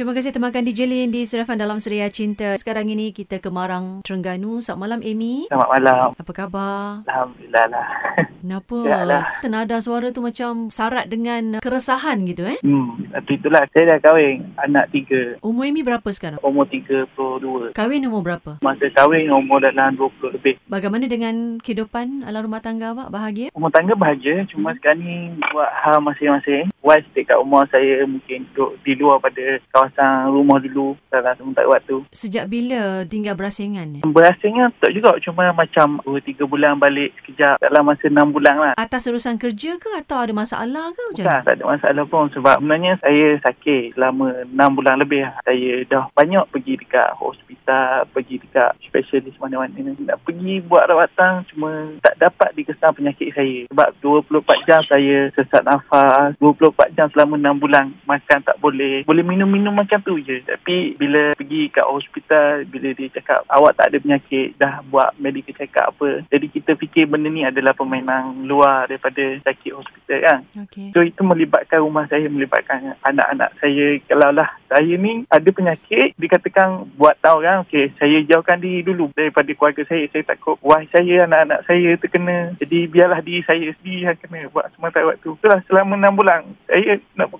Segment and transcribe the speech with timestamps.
[0.00, 2.56] Terima kasih temankan DJ Lin di Surafan dalam Suria Cinta.
[2.56, 4.64] Sekarang ini kita ke Marang, Terengganu.
[4.64, 5.44] Selamat malam, Amy.
[5.52, 6.08] Selamat malam.
[6.16, 7.04] Apa khabar?
[7.04, 7.86] Alhamdulillah lah.
[8.40, 8.76] Kenapa?
[8.88, 9.28] Ya lah.
[9.44, 12.56] Tenada suara tu macam sarat dengan keresahan gitu eh?
[12.64, 15.36] Hmm, tapi itulah saya dah kahwin anak tiga.
[15.44, 16.40] Umur Amy berapa sekarang?
[16.40, 17.76] Umur 32.
[17.76, 18.56] Kahwin umur berapa?
[18.64, 20.56] Masa kahwin umur dalam 20 lebih.
[20.64, 23.12] Bagaimana dengan kehidupan ala rumah tangga awak?
[23.12, 23.52] Bahagia?
[23.52, 24.48] Umur tangga bahagia.
[24.48, 26.69] Cuma sekarang ni buat hal masing-masing.
[26.80, 32.00] Wife dekat rumah saya mungkin duduk di luar pada kawasan rumah dulu dalam sementara waktu.
[32.08, 34.00] Sejak bila tinggal berasingan?
[34.00, 35.12] Berasanya tak juga.
[35.20, 38.72] Cuma macam 2-3 bulan balik sekejap dalam masa 6 bulan lah.
[38.80, 41.44] Atas urusan kerja ke atau ada masalah ke macam Bukan, mana?
[41.44, 45.28] tak ada masalah pun sebab sebenarnya saya sakit selama 6 bulan lebih.
[45.44, 49.92] Saya dah banyak pergi dekat hospital, pergi dekat spesialis mana-mana.
[50.00, 53.68] Nak pergi buat rawatan cuma tak dapat dikesan penyakit saya.
[53.68, 59.06] Sebab 24 jam saya sesak nafas, 24 jam selama 6 bulan makan tak boleh.
[59.06, 60.42] Boleh minum-minum macam tu je.
[60.42, 65.54] Tapi bila pergi kat hospital, bila dia cakap awak tak ada penyakit, dah buat medical
[65.54, 66.24] check up apa.
[66.30, 70.40] Jadi kita fikir benda ni adalah permainan luar daripada sakit hospital kan.
[70.66, 70.94] Okey.
[70.96, 73.98] So itu melibatkan rumah saya, melibatkan anak-anak saya.
[74.06, 79.10] Kalau lah saya ni ada penyakit, dikatakan buat tahu kan, okey saya jauhkan diri dulu
[79.12, 80.06] daripada keluarga saya.
[80.08, 82.54] Saya takut wife saya, anak-anak saya terkena.
[82.56, 85.28] Jadi biarlah diri saya sendiri yang kena buat sementara waktu.
[85.36, 87.30] Itulah selama 6 bulan saya nak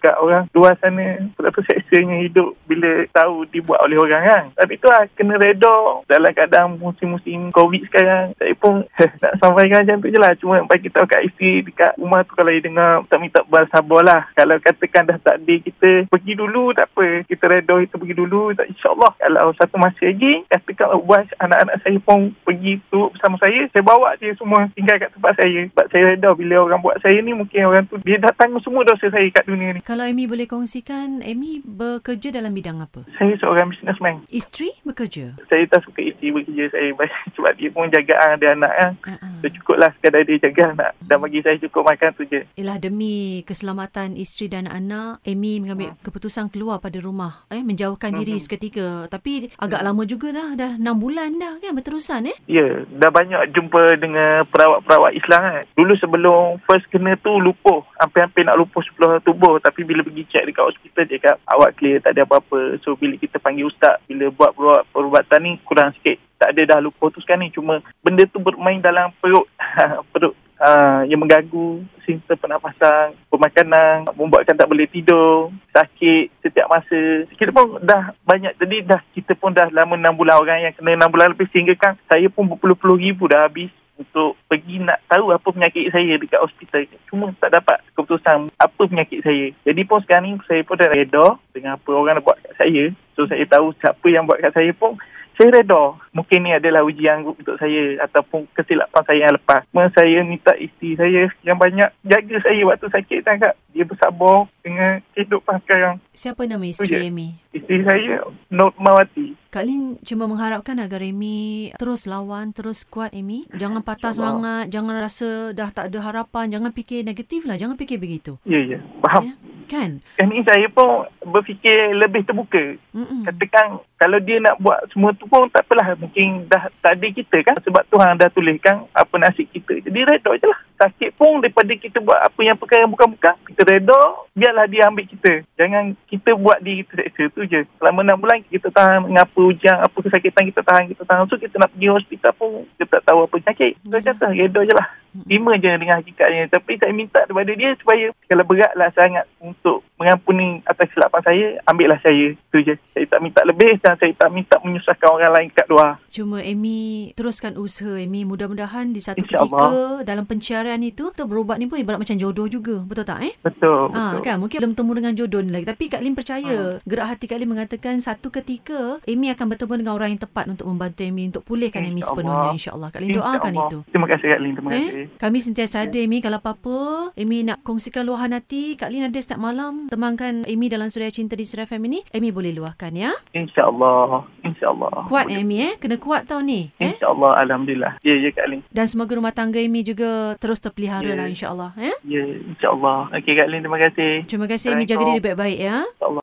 [0.00, 1.30] kat orang luar sana.
[1.36, 4.44] Betapa seksanya hidup bila tahu dibuat oleh orang kan.
[4.56, 8.32] Tapi tu lah kena reda dalam keadaan musim-musim COVID sekarang.
[8.36, 8.84] Saya pun
[9.22, 10.32] nak sampaikan macam tu je lah.
[10.38, 14.20] Cuma bagi tahu kat isteri dekat rumah tu kalau dia dengar tak minta bersabar lah.
[14.34, 17.24] Kalau katakan dah takdir kita pergi dulu tak apa.
[17.26, 18.54] Kita reda kita pergi dulu.
[18.56, 23.66] Tak, InsyaAllah kalau satu masa lagi katakan buat anak-anak saya pun pergi tu bersama saya.
[23.72, 25.60] Saya bawa dia semua tinggal kat tempat saya.
[25.72, 28.82] Sebab saya reda bila orang buat saya ni mungkin orang tu dia dah tanggung semua
[28.82, 29.80] dosa saya kat dunia ni.
[29.80, 33.04] Kalau Amy boleh kongsikan, Amy bekerja dalam bidang apa?
[33.16, 34.22] Saya seorang businessman.
[34.28, 35.36] Isteri bekerja?
[35.46, 36.88] Saya tak suka isteri bekerja saya
[37.34, 38.92] sebab dia pun jaga ada anak kan.
[39.06, 39.32] Uh-uh.
[39.40, 40.90] So cukup lah sekadar dia jaga anak.
[41.00, 42.40] Dan bagi saya cukup makan tu je.
[42.54, 48.36] Ialah demi keselamatan isteri dan anak, Amy mengambil keputusan keluar pada rumah, eh menjauhkan diri
[48.36, 48.42] Mhm.
[48.42, 48.88] seketika.
[49.06, 52.36] Tapi agak lama juga dah, dah 6 bulan dah kan berterusan eh?
[52.46, 55.64] Ya, dah banyak jumpa dengan perawat-perawat Islam kan.
[55.72, 57.82] Dulu sebelum first kena tu lupuh.
[57.96, 59.62] Hampir-hampir nak lupuh sebelah tubuh.
[59.62, 62.82] Tapi bila pergi check dekat hospital dia cakap awak clear tak ada apa-apa.
[62.82, 64.50] So bila kita panggil ustaz, bila buat
[64.90, 66.18] perubatan ni kurang sikit.
[66.42, 67.54] Tak ada dah lupuh tu sekarang ni.
[67.54, 69.46] Cuma benda tu bermain dalam perut.
[70.10, 77.24] perut uh, yang mengganggu sistem pernafasan, pemakanan, membuatkan tak boleh tidur, sakit setiap masa.
[77.32, 81.06] Kita pun dah banyak, jadi dah kita pun dah lama 6 bulan orang yang kena
[81.06, 85.28] 6 bulan lebih sehingga kan saya pun berpuluh-puluh ribu dah habis untuk pergi nak tahu
[85.28, 86.88] apa penyakit saya dekat hospital.
[87.12, 89.52] Cuma tak dapat keputusan apa penyakit saya.
[89.68, 92.84] Jadi pun sekarang ni saya pun dah reda dengan apa orang dah buat kat saya.
[93.12, 94.96] So saya tahu siapa yang buat kat saya pun
[95.40, 95.96] saya reda.
[96.12, 99.64] Mungkin ni adalah ujian untuk saya ataupun kesilapan saya yang lepas.
[99.72, 103.56] Cuma saya minta isteri saya yang banyak jaga saya waktu sakit sangat.
[103.72, 105.96] Dia bersabar dengan kehidupan sekarang.
[106.12, 107.08] Siapa nama isteri je.
[107.08, 107.28] Amy?
[107.56, 108.14] Isteri saya
[108.52, 109.40] Nurmawati.
[109.48, 113.48] Kak Lin cuma mengharapkan agar Amy terus lawan, terus kuat Amy.
[113.56, 117.96] Jangan patah semangat, jangan rasa dah tak ada harapan, jangan fikir negatif lah, jangan fikir
[117.96, 118.36] begitu.
[118.44, 118.78] Ya, ya.
[119.00, 119.32] Faham.
[119.32, 119.34] Ya?
[119.70, 119.90] Kan?
[120.18, 122.74] Sekarang ni saya pun berfikir lebih terbuka.
[122.90, 123.22] Mm-mm.
[123.22, 125.92] Katakan kalau dia nak buat semua tu pun tak apalah.
[125.92, 127.52] Mungkin dah takdir kita kan.
[127.60, 129.76] Sebab Tuhan dah tuliskan apa nasib kita.
[129.76, 130.60] Jadi reda je lah.
[130.80, 133.36] Sakit pun daripada kita buat apa yang perkara yang bukan-bukan.
[133.44, 134.00] Kita reda,
[134.32, 135.44] biarlah dia ambil kita.
[135.60, 137.60] Jangan kita buat diri kita seksa tu je.
[137.76, 141.28] Selama 6 bulan kita tahan dengan apa ujian, apa kesakitan kita tahan, kita tahan.
[141.28, 143.76] So kita nak pergi hospital pun kita tak tahu apa penyakit.
[143.84, 144.88] So kata reda je lah.
[145.28, 146.48] Terima je dengan hakikatnya.
[146.48, 152.00] Tapi saya minta daripada dia supaya kalau beratlah sangat untuk mengampuni atas kesilapan saya, ambillah
[152.00, 152.32] saya.
[152.32, 152.74] Itu je.
[152.96, 156.00] Saya tak minta lebih dan saya tak minta menyusahkan orang lain kat luar.
[156.08, 158.24] Cuma Amy teruskan usaha Amy.
[158.24, 159.44] Mudah-mudahan di satu InsyaAllah.
[159.44, 162.80] ketika dalam pencarian itu, tu berubat ni pun ibarat macam jodoh juga.
[162.82, 163.34] Betul tak eh?
[163.44, 163.92] Betul.
[163.92, 164.24] Ah, betul.
[164.24, 167.38] kan mungkin belum temu dengan jodoh ni lagi tapi Kak Lim percaya gerak hati Kak
[167.42, 171.42] Lim mengatakan satu ketika Amy akan bertemu dengan orang yang tepat untuk membantu Amy untuk
[171.44, 172.08] pulihkan Amy InsyaAllah.
[172.08, 173.68] sepenuhnya insyaallah Kak Lim doakan InsyaAllah.
[173.68, 174.52] itu Terima kasih Kak Lin.
[174.56, 174.92] Terima kasih.
[174.94, 176.78] Eh, kami sentiasa ada Amy kalau apa-apa
[177.18, 181.34] Amy nak kongsikan luahan hati Kak Lin ada setiap malam temankan Amy dalam Suria Cinta
[181.34, 184.22] di Suria FM ini Amy boleh luahkan ya InsyaAllah.
[184.40, 185.04] InsyaAllah.
[185.06, 187.36] kuat Amy eh kena kuat tau ni eh InsyaAllah.
[187.40, 187.98] Alhamdulillah.
[188.00, 188.60] Ya, ya Kak Lin.
[188.68, 191.16] dan semoga rumah tangga Amy juga terus terpelihara Ya.
[191.16, 193.10] lah insyaallah eh Ya, insyaAllah.
[193.12, 193.60] Okey Kak Lin.
[193.60, 194.12] Terima kasih.
[194.24, 196.18] terima kasih Amy jaga diri baik-baik ya InsyaAllah.